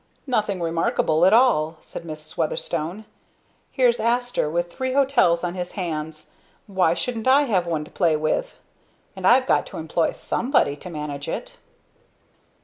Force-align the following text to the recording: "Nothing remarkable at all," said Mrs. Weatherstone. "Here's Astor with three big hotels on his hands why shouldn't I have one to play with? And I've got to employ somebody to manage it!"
"Nothing 0.25 0.59
remarkable 0.63 1.25
at 1.27 1.31
all," 1.31 1.77
said 1.79 2.01
Mrs. 2.05 2.35
Weatherstone. 2.35 3.05
"Here's 3.71 3.99
Astor 3.99 4.49
with 4.49 4.73
three 4.73 4.89
big 4.89 4.95
hotels 4.95 5.43
on 5.43 5.53
his 5.53 5.73
hands 5.73 6.31
why 6.65 6.95
shouldn't 6.95 7.27
I 7.27 7.43
have 7.43 7.67
one 7.67 7.85
to 7.85 7.91
play 7.91 8.15
with? 8.17 8.57
And 9.15 9.27
I've 9.27 9.45
got 9.45 9.67
to 9.67 9.77
employ 9.77 10.13
somebody 10.13 10.75
to 10.75 10.89
manage 10.89 11.29
it!" 11.29 11.57